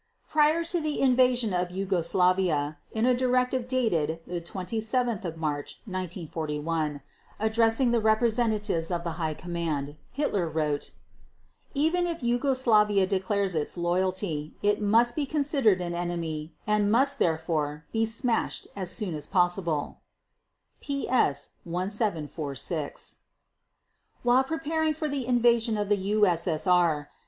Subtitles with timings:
[0.27, 7.01] Prior to the invasion of Yugoslavia, in a directive dated 27 March 1941,
[7.39, 10.93] addressing the representatives of the High Command, Hitler wrote:
[11.75, 17.85] "Even if Yugoslavia declares its loyalty, it must be considered an enemy and must, therefore,
[17.93, 19.99] be smashed as soon as possible"
[20.81, 23.17] (PS 1746).
[24.23, 27.07] While preparing for the invasion of the U.S.S.R.